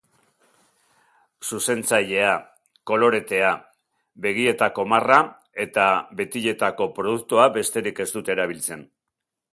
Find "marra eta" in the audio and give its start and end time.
4.95-5.85